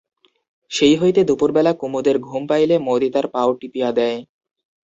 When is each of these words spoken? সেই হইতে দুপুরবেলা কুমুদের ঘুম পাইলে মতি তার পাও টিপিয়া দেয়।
সেই 0.71 0.95
হইতে 0.95 1.21
দুপুরবেলা 1.23 1.71
কুমুদের 1.73 2.17
ঘুম 2.19 2.41
পাইলে 2.47 2.75
মতি 2.79 3.09
তার 3.13 3.25
পাও 3.33 3.49
টিপিয়া 3.59 3.89
দেয়। 3.91 4.17